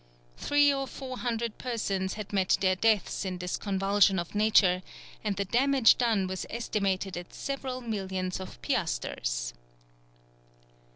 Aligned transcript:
Three 0.35 0.73
or 0.73 0.87
four 0.87 1.19
hundred 1.19 1.59
persons 1.59 2.15
had 2.15 2.33
met 2.33 2.57
their 2.59 2.75
deaths 2.75 3.23
in 3.23 3.37
this 3.37 3.55
convulsion 3.55 4.17
of 4.17 4.33
nature, 4.33 4.81
and 5.23 5.35
the 5.35 5.45
damage 5.45 5.95
done 5.95 6.25
was 6.25 6.47
estimated 6.49 7.15
at 7.15 7.35
several 7.35 7.81
millions 7.81 8.39
of 8.39 8.59
piastres. 8.63 9.53